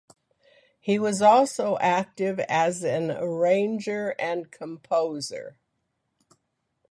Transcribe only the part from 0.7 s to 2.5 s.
He was also active